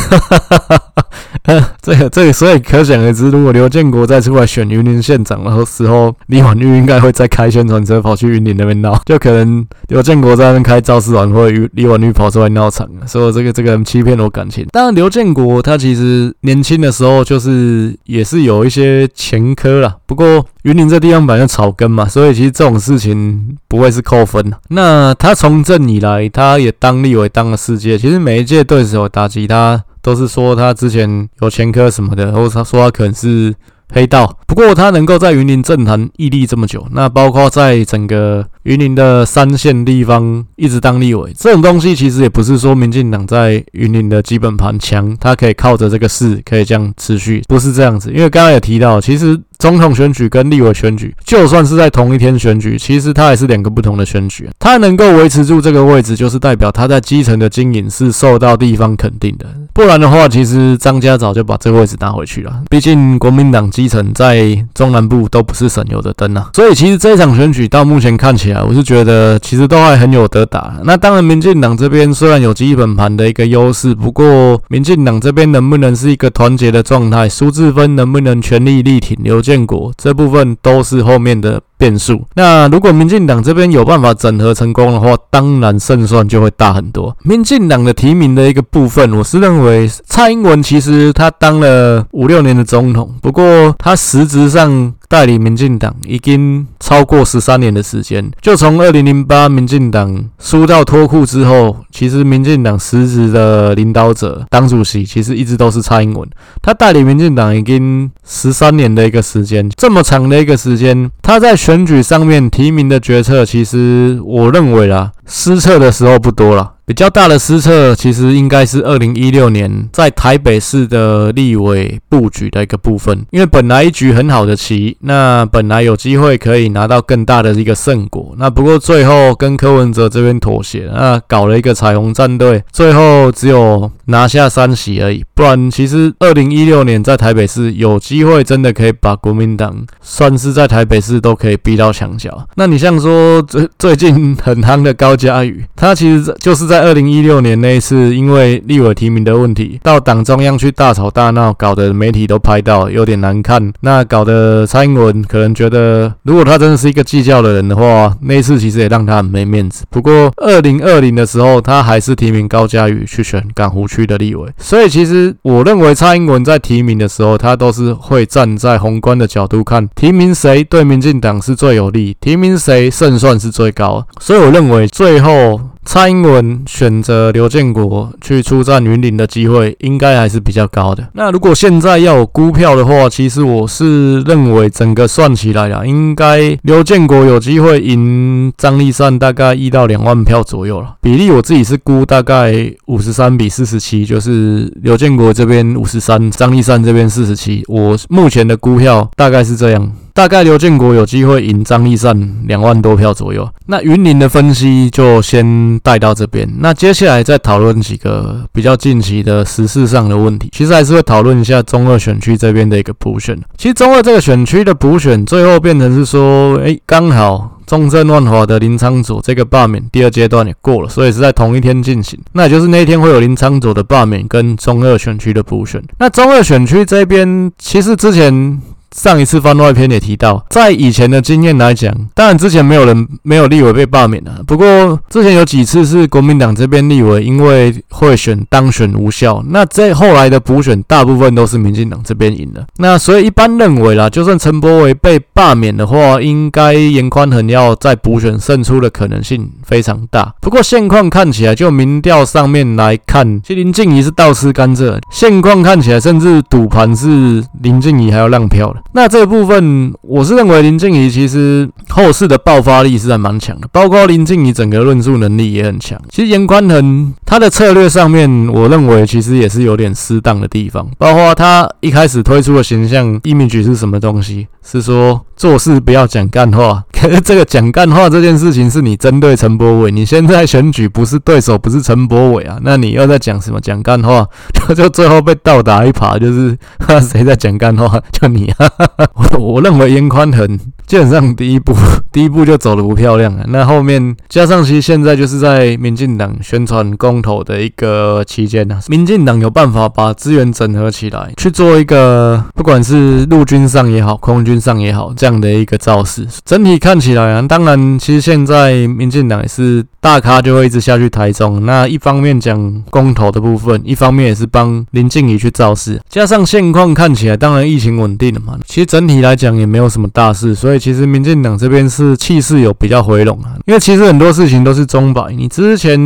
[1.82, 14.66] 这个这个，所以可想而知，如果刘建国再出来选云林县长的时候，李婉玉应该会再开宣传车跑去云林那边闹，就可能刘建国在那边开造势晚会，李婉玉跑出来闹场，所以这个这个欺骗我感情。
[14.72, 24.52] 当然，刘建国他其实年轻的时候就是也是有一些前科啦，不过云林这地方本来草根嘛，所以其实这种事情不会是扣分。
[24.68, 29.84] 那他从政以来，他也当立委当了四届，其实每一届对手打击他。
[30.06, 33.52] 都是说他之前有前科什么的，或者他说他可能是
[33.92, 34.38] 黑道。
[34.46, 48.12] 不过他能够在云林政坛屹立这么久，那包括在整个云林的三线地方一直当立委，这种东西其实也不是说民进党在云林的基本盘强，他可以靠着这个势可以这样持续，不是这样子。
[48.12, 54.48] 因为刚刚也提到，其实总统选举跟立委选举，就算是在同一天选举，其实它还是两个不同的选举。
[54.58, 59.46] 它能够维持住这个位置，就是代表它在基层的经营是受到地方肯定的。
[59.72, 62.62] 不然的话，其实张家早就把这个位置拿回去了。
[62.70, 66.50] 毕竟国民党基层在中南部都不是省油的灯啊。
[66.54, 70.74] 所以其实这场选举到目前看起来，我是觉得其实都还很有得打。
[70.84, 77.28] 那当然，民进党这边虽然有基本盘的一个优势，不过民进党这边能不能是一个团结的状态？
[77.28, 79.90] 苏治芬能不能全力力挺刘建建国？
[79.96, 82.22] 这部分都是后面的变数。
[82.34, 87.16] 那如果民进党这边有办法整合成功的话，当然胜算就会大很多。
[87.22, 98.30] 民进党的提名的一个部分，我是认为蔡英文其实他当了五六年的总统，不过他实质上代理民进党已经超过十三年的时间。
[98.40, 106.26] 就从二零零八民进党输到脱裤之后，其实民进党实质的领导者、党主席其实一直都是蔡英文。
[106.62, 111.56] 他代理民进党已经十三年的一个时间，这么长的一个时间，他在。
[111.56, 116.74] 选举上面提名的决策，其实我认为啦，失策的时候不多了。
[116.86, 135.24] 比较大的失策，其实应该是二零一六年在台北市的立委布局的一个部分，因为本来一局很好的棋，那本来有机会可以拿到更大的一个胜果，那不过最后跟柯文哲这边妥协，那搞了一个彩虹战队，最后只有拿下三席而已。
[135.34, 142.46] 不然，其实二零一六年在台北市有机会，真的可以把国民党算是在台北市都可以逼到墙角。
[142.54, 146.75] 那你像说最最近很夯的高嘉瑜，他其实就是在。
[146.76, 153.72] 在二零一六年那一次，因为立委提名的问题，到党中央去大吵大闹，搞得媒体都拍到，有点难看。
[153.80, 159.86] 那搞得蔡英文可能觉得，如果他真的是一个计较的人的话，那一次其实也让他很没面子。
[159.88, 164.46] 不过二零二零的时候，他还是提名高嘉瑜去选港湖区的立委。
[164.58, 174.06] 所以其实我认为蔡英文在提名的时候，他都是会站在宏观的角度看，提名谁对民进党是最有利，提名谁胜算是最高。
[174.20, 175.58] 所以我认为最后。
[175.86, 181.08] 蔡英文选择刘建国去出战云林的机会，应该还是比较高的。
[181.14, 190.96] 那如果现在要有估票的话，其实我是认为整个算起来啊，应该刘建国有机会赢张立善大概一到两万票左右了。
[191.00, 192.52] 比例我自己是估大概
[192.86, 197.62] 五十三比四十七，就是刘建国这边五十三，张立善这边四十七。
[197.68, 199.92] 我目前的估票大概是这样。
[200.16, 203.46] 大概刘建国有机会赢张丽善两万多票左右。
[203.66, 206.48] 那云林的分析就先带到这边。
[206.58, 210.48] 那接下来再讨论几个比较近期的时事上的问题。
[210.52, 213.38] 其实还是会讨论一下中二选区这边的一个补选。
[213.58, 222.18] 其实中二这个选区的补选最后变成是说，哎，刚好中正万华的林昌佐这个罢免第二阶段也过了，所以是在同一天进行。
[222.32, 225.82] 那也就是那一天会有林昌佐的罢免跟中二选区的补选。
[225.98, 228.58] 那中二选区这边其实之前。
[228.92, 234.42] 上一次番外篇也提到，在以前的经验来讲，当然之前没有人没有立委被罢免了。
[234.46, 242.64] 不过之前有几次是国民党这边立委因为贿选当选无效，那这后来的补选大部分都是民进党这边赢了。
[242.78, 250.34] 那所以一般认为啦，就算陈柏惟被罢免的话，应该严宽衡要在补选胜出的可能性非常大。
[250.40, 254.98] 不过现况看起来，就民调上面来看，其实林静怡是倒吃甘蔗。
[255.10, 266.00] 现况看起来，甚至赌盘是林静怡还要让票那这部分，我是认为林静怡其实后世的爆发力是还蛮强的，包括林静仪整个论述能力也很强。
[266.10, 276.82] 其实严宽恒他的策略上面，我认为其实也是有点失当的地方，包括他一开始推出的形象 image 是什么东西，是说做事不要讲干话。
[276.92, 284.26] 可是这个讲干话这件事情是你针对陈柏伟，你现在选举不是对手，不是陈柏伟啊，那你又在讲什么讲干话？
[284.52, 288.00] 就 就最后被倒打一耙，就是哈 谁在讲干话？
[288.12, 288.68] 就你啊！
[289.14, 291.74] 我我认为严宽恒基本上第一步
[292.12, 293.44] 第一步就走的不漂亮了。
[293.48, 306.26] 那后面加上其实现在就是在民进党宣传公投的一个期间呢，民进党有办法把资源整合起来，去做一个不管是陆军上也好，空军上也好这样的一个造势。
[306.44, 311.66] 整体看起来啊，当然其实现在民进党也是大咖就会一直下去台中。
[311.66, 316.00] 那一方面讲公投的部分，一方面也是帮林静怡去造势。
[316.08, 318.56] 加上现况看起来，当然疫情稳定了嘛。
[318.64, 323.58] 其实整体来讲也没有什么大事，所以其实民进党这边是气势有比较回笼啊。
[323.66, 325.98] 因为其实很多事情都是中摆，你之前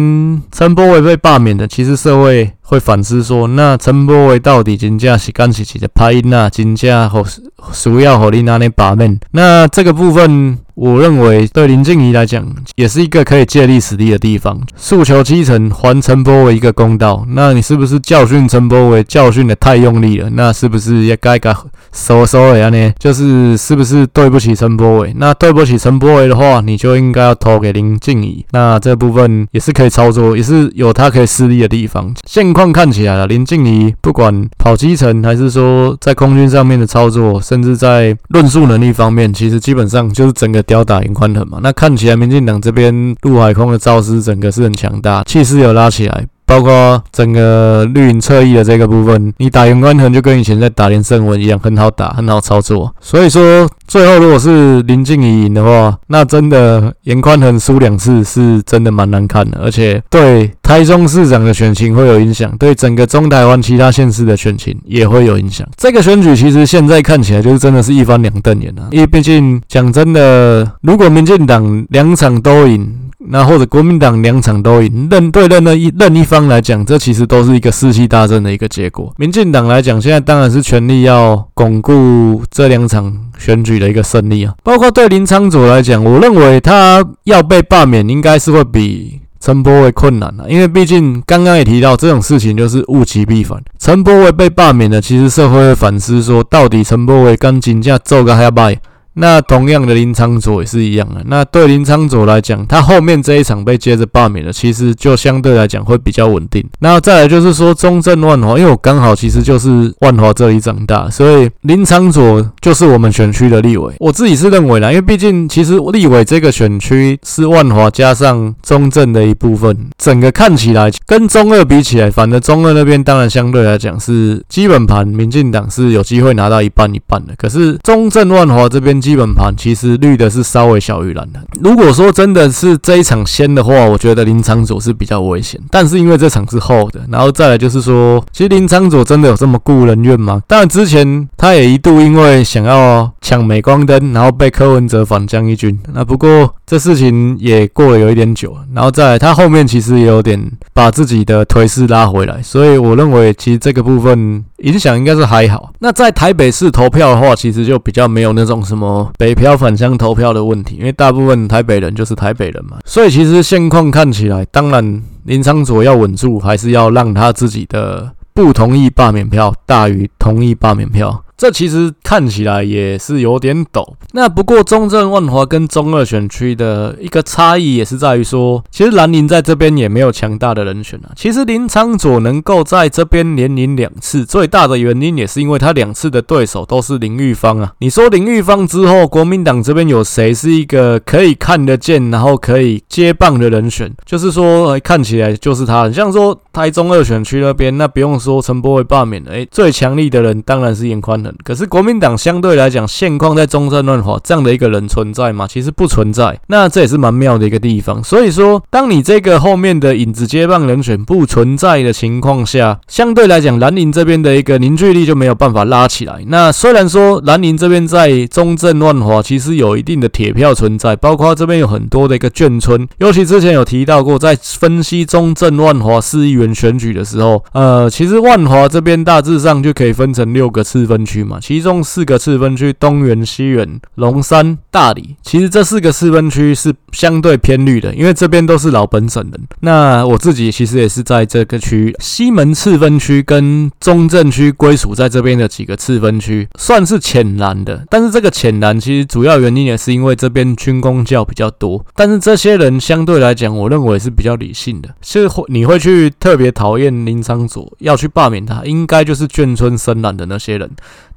[0.50, 7.24] 陈波伟被罢免的，其实社会会反思说，那陈柏惟到底真正是干是几的拍音啊，真正好
[7.72, 9.18] 需要和你那里罢免？
[9.33, 10.56] 那这个部分。
[10.76, 12.42] 我认为对林静怡来讲，
[12.74, 17.22] 也是一个可以借力使力的地方，诉求基层还陈柏惟一个公道。
[17.28, 20.30] 那你是不是教训陈柏惟教训得太用力了？
[20.30, 21.54] 那是不是也该该
[21.92, 25.12] 收收的呢，就是是不是对不起陈柏惟？
[25.18, 28.42] 那对不起陈柏惟的话，你就应该要投给林静怡。
[28.52, 32.11] 那这部分也是可以操作，也是有他可以施力的地方。
[32.26, 41.59] 现况看起来啊，林静仪不管跑基层还是说在空军上面的操作，甚至在论述能力方面，其实基本上就是整个吊打赢宽衡嘛。
[41.62, 46.27] 那看起来民进党这边陆海空的造势，整个是很强大，气势有拉起来。
[46.50, 52.92] 包括整个绿营侧翼的这个部分，你打颜宽恒就跟以前在打连胜文一样，很好打，很好操作。
[53.00, 65.64] 所以说，最后如果是林静仪赢的话，那真的严宽恒输两次是真的蛮难看的，而且对台中市长的选情会有影响，对整个中台湾其他县市的选情也会有影响。
[65.76, 72.96] 这个选举其实现在看起来就是真的是一翻两瞪眼啊，因为毕竟讲真的，如果民进党两场都赢。
[73.28, 79.12] 那或者国民党两场都赢，任对任何一任一方来讲，这其实都是一个士气大振的一个结果。
[79.18, 84.54] 民进党来讲，现在当然是全力要巩固这两场选举的一个胜利啊。
[84.64, 93.62] 包括对林昶佐来讲，我认为他要被罢免，应该是会比陈柏伟困难啊，因为毕竟刚刚也提到这种事情就是物极必反。
[93.79, 98.79] 陈柏伟被罢免了，其实社会会反思说，到底陈柏伟跟金价做个还要败。
[99.15, 101.23] 那同样的林昶佐也是一样的。
[101.27, 106.65] 那对林昶佐来讲，他后面这一场被接着罢免了，其实就相对来讲会比较稳定。
[106.79, 113.92] 那再来就是说中正万华，因为我刚好其实就是万华这里长大，所以林昶佐就是我们选区的立委。
[113.98, 127.35] 我自己是认为啦，因为毕竟其实立委这个选区是万华加上中正的一部分，整个看起来跟中二比起来，反正中二那边当然相对来讲是基本盘，民进党是有机会拿到一半一半的。
[127.37, 129.00] 可是中正万华这边。
[129.01, 131.40] 基本盘其实绿的是稍微小于蓝的。
[131.63, 135.61] 如果说真的是这一场先的话，我觉得林昶佐是比较危险。
[135.71, 140.42] 但是因为这场是后的，然后再来就是说，其实林昶佐真的有这么顾人怨吗？
[140.46, 145.79] 当然之前他也一度因为想要抢镁光灯，然后被柯文哲反将一军。
[145.92, 150.40] 那不过这事情也过了有一点久，然后再来他后面其实也有点
[150.73, 152.42] 把自己的颓势拉回来。
[152.42, 155.73] 所以我认为其实这个部分影响应该是还好。
[155.79, 159.11] 那在台北市投票的话，其实就比较没有那种什么。
[159.19, 171.25] 北漂返乡投票的问题，因为大部分台北人就是台北人嘛，所以其实现况看起来，当然林昌佐要稳住，还是要让他自己的不同意罢免票大于同意罢免票。
[171.40, 173.94] 这其实看起来也是有点陡。
[174.12, 181.08] 那不过中正万华跟中二选区的一个差异也是在于说，其实蓝营在这边也没有强大的人选啊。
[181.16, 187.72] 其实林昌佐能够在这边连赢两次，最大的原因也是因为他两次的对手都是林玉芳啊。
[187.78, 193.90] 你说林玉芳之后，国民党这边有谁是一个可以看得见，然后可以接棒的人选？
[194.04, 205.46] 就是说看起来就是他，很像说台中二选区那边，那不用说陈柏惟罢免了，诶，最强力的人当然是严宽了可是国民党相对来讲，现况在中正万华这样的一个人存在吗？
[205.48, 206.38] 其实不存在。
[206.48, 208.02] 那这也是蛮妙的一个地方。
[208.02, 216.22] 所以说，当你这个后面的影子接棒人选不存在的情况下，相对来讲，蓝营这边的一个凝聚力就没有办法拉起来。
[216.26, 231.19] 那虽然说蓝营这边在中正万华其实有一定的铁票存在，包括这边有很多的一个眷村，尤其之前有提到过，在分析中正万华市议员选举的时候，呃，其实万华这边大致上就可以分成六个次分区。
[231.40, 239.40] 其中四个次分区，东园、西园、龙山、大理，其实这四个次分区是相对偏绿的，因为这边都是老本省人。
[239.60, 247.85] 那我自己其实也是在这个区，西门次分区跟中正区归属在这边的几个次分区，算是浅蓝的。
[247.88, 251.85] 但是这个浅蓝其实主要原因也是因为这边军工教比较多。
[251.94, 254.88] 但是这些人相对来讲，我认为是比较理性的。
[255.02, 260.71] 是你会去特别讨厌林昌佐，要去罢免他，应该就是眷村深蓝的那些人。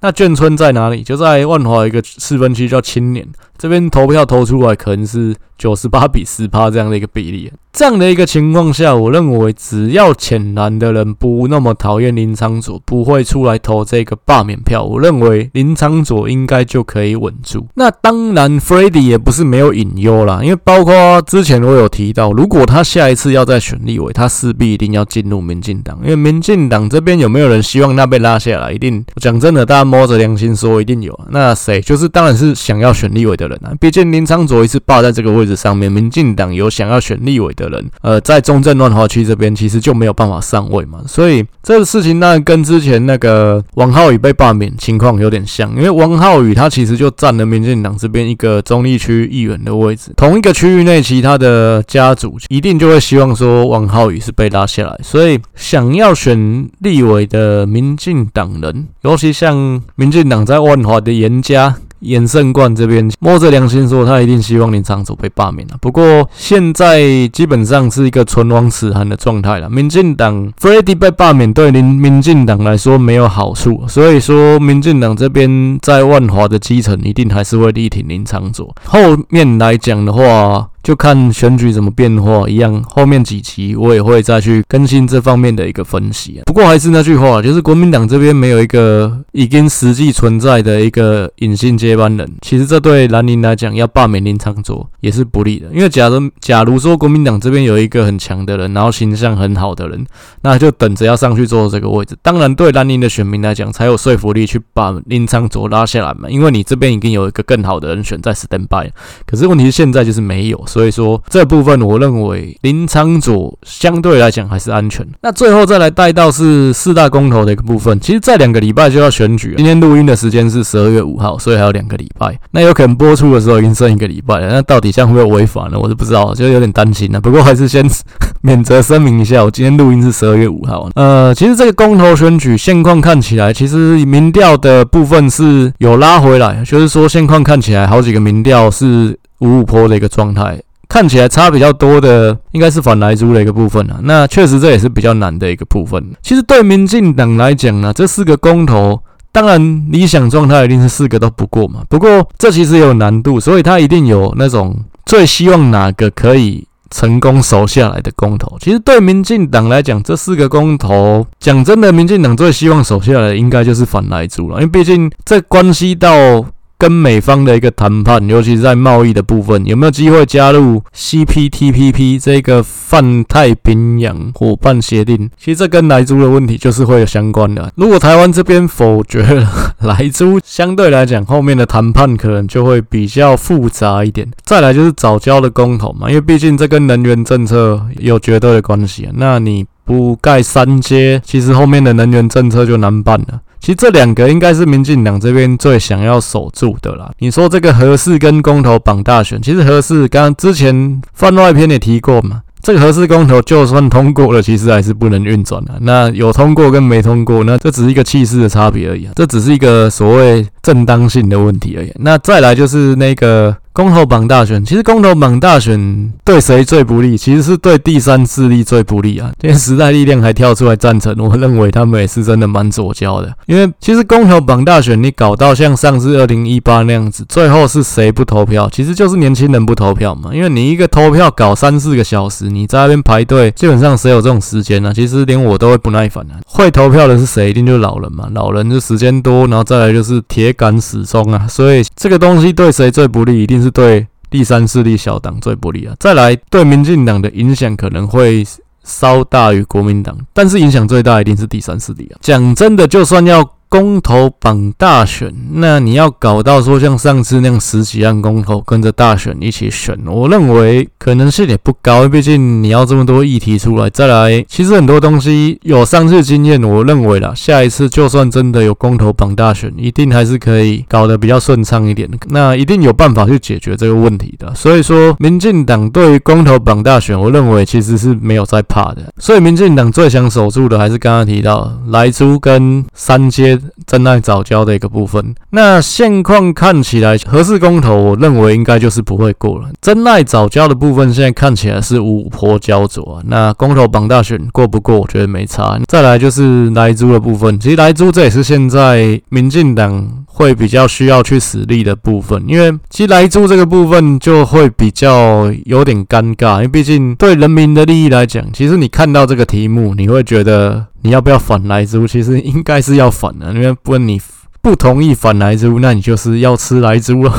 [0.04, 1.02] 那眷村在哪里？
[1.02, 3.26] 就在万华一个四分区叫青年，
[3.58, 5.34] 这边投票投出来可能是
[5.64, 7.50] 九十八比十趴这样的一个比例。
[7.72, 17.66] 这样的一个情况下，我认为只要浅蓝的人不那么讨厌林昶佐，不会出来投这个罢免票，我认为林昶佐应该就可以稳住。
[17.76, 28.72] 那当然，Freddy 也不是没有隐忧啦，因为包括之前我有提到，如果他下一次要再选立委，他势必一定要进入民进党，因为民进党这边有没有人希望他被拉下来？
[28.72, 31.20] 一定讲真的，大家摸着良心说，一定有。
[31.32, 31.82] 那谁？
[31.82, 41.02] 就是当然是想要选立委的人啊，毕竟林昶佐一次霸在这个位置上面，民进党有想要选立委的人，呃，在中正万华区这边其实就没有办法上位嘛。
[41.08, 61.76] 所以这个事情当然跟之前那个王浩宇被罢免情况有点像，因为王浩宇他其实就占了民进党这边一个中立区议员的位置，同一个区域内其他的家族一定就会希望说王浩宇是被拉下来，所以想要选立委的民进党人，尤其像民进党在万华的严家。
[62.04, 65.76] 颜胜冠这边摸着良心说，他一定希望林长佐被罢免了。
[65.82, 69.70] 不过现在基本上是一个唇亡齿寒的状态了。
[69.70, 78.76] 民进党 Freddy 被罢免，对林民进党来说没有好处，所以说民进党这边在万华的基层一定还是会力挺林长佐。
[78.86, 80.70] 后面来讲的话。
[80.84, 86.44] 就看选举怎么变化一样，后面几期我也会再去更新这方面的一个分析啊。
[86.46, 95.70] 不过还是那句话，就是国民党这边没有一个已经实际存在的一个隐性接班人，其实这对蓝营来讲要罢免林昶佐也是不利的。
[95.74, 100.06] 因为假如假如说国民党这边有一个很强的人，然后形象很好的人，
[100.42, 102.18] 那就等着要上去坐这个位置。
[102.22, 108.92] 当然对蓝营的选民来讲才有说服力去把林昶佐拉下来嘛，因为你这边已经有一个更好的人选在 stand by。
[109.26, 110.62] 可是问题是现在就是没有。
[110.74, 115.06] 所以说这部分，我认为林昶佐相对来讲还是安全。
[115.22, 118.00] 那最后再来带到是四大公投的一个部分。
[118.00, 122.36] 其实，在两个礼拜就要选举，今天录音的时间是十二月五号，所以还有两个礼拜。
[122.50, 124.52] 那有可能播出的时候已经剩一个礼拜了。
[124.52, 125.78] 那到底这样会不会违法呢？
[125.80, 127.22] 我是不知道，就有点担心了。
[127.22, 127.88] 不过还是先
[128.42, 130.90] 免责声明一下，我今天录音是十二月五号。
[130.96, 139.16] 呃，其实这个公投选举现况看起来，其实民调的部分是有拉回来，就是说现况看起来好几个民调是。
[139.44, 144.00] 五五坡的一个状态，看起来差比较多的应该是反莱猪的一个部分啊。
[144.04, 146.02] 那确实这也是比较难的一个部分。
[146.22, 149.00] 其实对民进党来讲呢，这四个公投，
[149.32, 151.82] 当然理想状态一定是四个都不过嘛。
[151.90, 154.76] 不过这其实也有难度，所以他一定有那种
[155.06, 158.58] 最希望哪个可以成功守下来的公投。
[158.60, 166.46] 其实对民进党来讲，这四个公投，讲真的，民进党最希望守下来的应该就是反莱猪了，因为毕竟这关系到。
[166.84, 175.30] 跟美方的一个谈判，尤其是在贸易的部分，有没有机会加入 CPTPP 这个泛太平洋伙伴协定？
[175.38, 177.72] 其实这跟莱猪的问题就是会有相关的。
[177.78, 184.30] 如果台湾这边否决了莱猪，相对来讲后面的谈判可能就会比较复杂一点。
[184.44, 189.08] 再来就是早交的公投嘛，因为毕竟这跟能源政策有绝对的关系。
[189.14, 193.40] 那你不盖三阶，其实后面的能源政策就难办了。
[193.64, 197.10] 其实这两个应该是民进党这边最想要守住的啦。
[197.20, 202.42] 你说这个核四跟公投绑大选，其实核四刚之前番外篇也提过嘛。
[202.62, 205.78] 这个核四公投就算通过了，其实还是不能运转的。
[205.80, 209.14] 那有通过跟没通过，那这只是一个气势的差别而已啊。
[209.16, 211.92] 这只是一个所谓正当性的问题而已。
[211.96, 213.56] 那再来就是那个。
[213.74, 217.18] 公投绑大选，其实公投绑大选对谁最不利？
[217.18, 219.32] 其实是对第三势力最不利啊！
[219.40, 223.34] 今天时代力量还跳出来赞成，我认为他们也是真的蛮左胶的。
[223.48, 228.70] 因为其实公投绑大选，你搞到像上次二零一八那样子，最后是谁不投票？
[228.72, 230.30] 其实就是年轻人不投票嘛。
[230.32, 234.94] 因为你一个投票搞三四个小时，你在那边排队，基本上谁有这种时间呢？
[234.94, 236.38] 其实连我都会不耐烦啊。
[236.46, 237.50] 会投票的是谁？
[237.50, 238.30] 一定就是老人嘛。
[238.36, 241.48] 老人就时间多，然后再来就是铁杆始终啊。
[241.48, 243.42] 所以这个东西对谁最不利？
[243.42, 245.96] 一定是对第三势力小党最不利啊！
[246.00, 248.46] 再来，对民进党的影响可能会
[248.84, 252.20] 稍大于国民党，但是影响最大一定是第三势力啊！
[252.22, 253.53] 讲真的，就算要。
[253.74, 263.90] 公投绑大选，那你要搞到说像上次那样十几万公投跟着大选一起选，我认为可能性也不高，毕竟你要这么多议题出来。
[263.90, 272.08] 再来，其实很多东西有上次经验，我认为啦，下一次就算真的有公投绑大选，一定还是可以搞得比较顺畅一点。
[272.28, 274.54] 那一定有办法去解决这个问题的。
[274.54, 279.12] 所以说，民进党对于公投绑大选，我认为其实是没有在怕的。
[279.18, 283.60] 所以，民进党最想守住的还是刚刚提到莱猪跟三阶。
[283.86, 289.70] 珍爱早教的一个部分，那现况看起来合适公投，我认为应该就是不会过了。
[289.82, 295.80] 珍爱早教的部分现在看起来是五波焦灼，那公投榜大选过不过，我觉得没差。
[295.88, 310.88] 再来就是莱猪的部分，其实莱猪这也是现在民进党会比较需要去死力的部分，因为其实莱猪这个部分就会比较有点尴尬，因为毕竟对人民的利益来讲，其实你看到这个题目，你会觉得。
[311.04, 312.08] 你要不要反莱猪？
[312.08, 314.20] 其实应该是要反的，因为不然你
[314.62, 317.34] 不同意反莱猪，那你就是要吃莱猪了。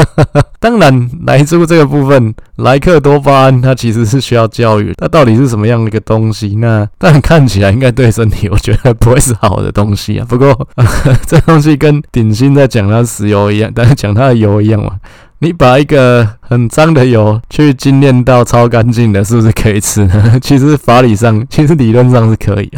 [0.60, 6.56] 当然，莱猪这个部分，莱克多巴胺它其实是需要教育，它到底是什么样的一个东西？
[6.56, 10.26] 那但看起来应该对身体，我觉得不会是好的东西啊。
[10.28, 14.96] 不过呵呵 这东西跟鼎新在讲它石油一样，但是讲它的油一样嘛。
[15.40, 20.38] 你把一个很脏的油去精炼到超干净的，是不是可以吃呢？
[20.42, 22.70] 其实法理上，其实理论上是可以。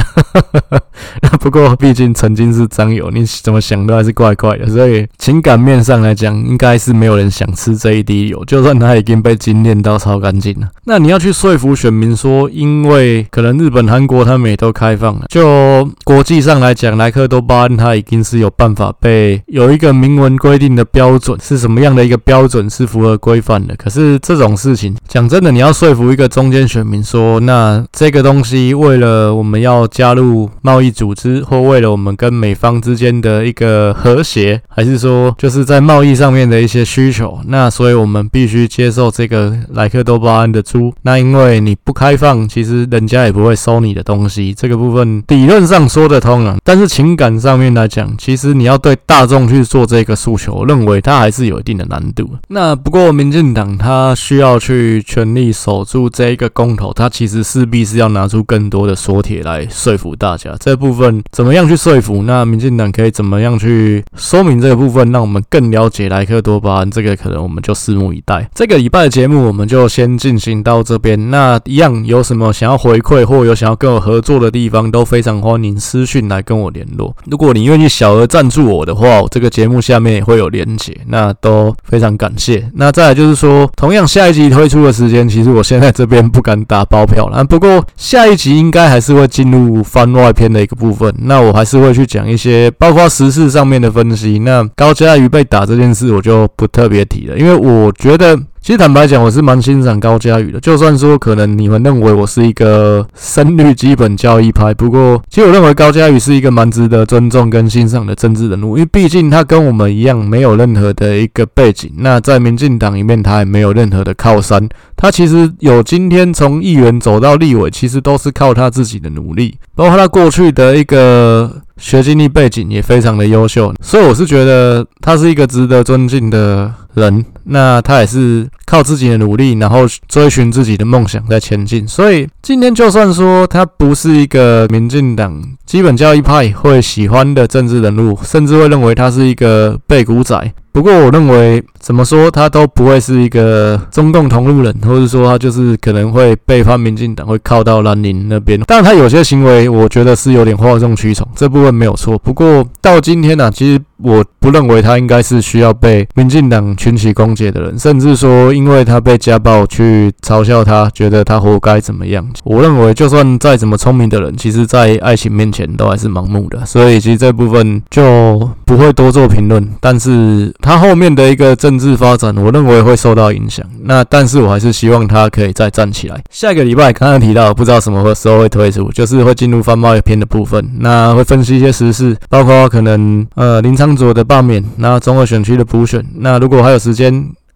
[1.22, 4.66] 那不过毕竟曾经是脏油，你怎么想都还是怪怪的。
[4.68, 10.68] 所以情感面上来讲，应该是没有人想吃这一滴油，就算它已经被精炼到超干净了。
[10.84, 23.74] 那你要去说服选民说，因为可能日本、韩国他们也都开放了，就国际上来讲，莱克多巴胺它已经是有办法被有一个明文规定的标准，是什么样的一个标准是符合规范的。
[23.76, 40.92] 可是这种事情，讲真的，你要说服一个中间选民说，那这个东西为了我们要加入贸易组织，或为了我们跟美方之间的一个和谐，还是说就是在贸易上面的一些需求，那所以我们必须接受这个莱克多巴胺的猪。
[41.02, 44.52] 那因为你不开放，其实人家也不会收你的东西。
[44.52, 52.28] 这个部分理论上说得通啊，但是情感上面来讲，其实你要对大众去做这个诉求，认为它还是有一定的难度。
[52.48, 60.54] 那不过民进党他需要去全力守住这一个公投，他其实势必是要拿出更多的说帖来说服大家。
[60.58, 62.22] 这部分怎么样去说服？
[62.22, 66.90] 那民进党可以怎么样去说明这个部分，让我们更了解莱克多巴胺？
[66.90, 68.48] 这个可能我们就拭目以待。
[68.54, 71.30] 这个礼拜的节目我们就先进行到这边。
[71.30, 77.14] 那一样有什么想要回馈或有想要跟我合作的地方，都非常欢迎私讯来跟我联络。
[77.26, 82.64] 如果你愿意小额赞助我的话，这个节目下面也会有连结，那都非常感感谢。
[82.74, 87.44] 那再来就是说，同样下一集推出的时间，其实我现在这边不敢打包票了。
[87.44, 94.38] 不过下一集应该还是会进入番外篇的一个部分，那我还是会去讲一些包括时事上面的分析。
[94.38, 98.38] 那高佳瑜被打这件事，我就不特别提了，因为我觉得。
[98.62, 100.60] 其实坦白讲，我是蛮欣赏高嘉宇的。
[100.60, 111.90] 就算说可能你们认为我是一个深绿基本教义派，不过其实我认为高嘉宇是一个蛮值得尊重跟欣赏的政治人物，因为毕竟他跟我们一样没有任何的一个背景。
[111.96, 114.68] 那在民进党里面，他也没有任何的靠山。
[115.00, 123.72] 他其实有今天从议员走到立委，其实都是靠他自己的努力，包括他过去的一个学经历背景也非常的优秀。
[123.82, 127.24] 所以我是觉得他是一个值得尊敬的人。
[127.44, 131.88] 那他也是靠自己的努力，然后追寻自己的梦想在前进。
[131.88, 140.52] 所以今天就算说他不是一个民进党基本教义派会喜欢的政治人物，甚至会认为他是一个背骨仔。
[140.72, 148.60] 不过我认为怎么说他都不会是一个中共同路人，或者说他就是可能会背叛民进党，会靠到蓝宁那边。
[148.66, 152.18] 但他有些行为，我觉得是有点哗众取宠，这部分没有错。
[152.18, 153.80] 不过到今天呢、啊，其实。
[154.02, 162.26] 我不认为他应该是需要被民进党群起攻击的人，甚至说因为他被家暴去嘲笑他，觉得他活该怎么样？
[162.42, 169.68] 我认为就算再怎么聪明的人，其实在爱情面前都还是盲目的，所以其实这部分就不会多做评论。
[169.80, 173.66] 但是他后面的一个政治发展，我认为会受到影响。
[173.82, 176.18] 那但是我还是希望他可以再站起来。
[176.30, 183.89] 下个礼拜刚刚提到，不知道什么时候会推出，就是会进入翻贸易篇的部分，那会分析一些时事，包括可能呃林昌。
[183.96, 187.12] 左的罢免，那中二选区的补选，那如果还有时间，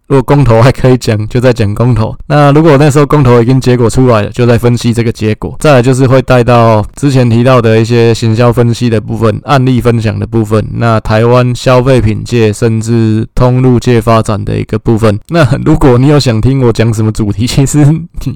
[0.07, 2.15] 如果公投还可以讲，就再讲公投。
[2.27, 5.55] 那如果那时候公投已经结果出来了，就再分析这个结果。
[5.59, 10.63] 再来就是会带到之前提到的一些行销分析的部分、案例分享的部分。
[10.73, 15.19] 那台湾消费品界甚至通路界发展的一个部分。
[15.29, 17.83] 那如果你有想听我讲什么主题，其实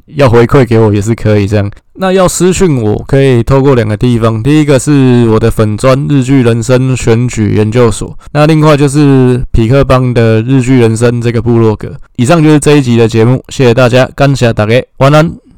[0.07, 1.69] 要回馈给我也是可以这样。
[2.01, 11.91] 那要私讯我，可以透过两个地方，第一个是我的粉专日剧人生选举研究所，那另外就是匹克邦的日剧人生这个部落格。
[12.15, 15.48] 以上就是这一集的节目，谢谢大家，感谢大家，晚安。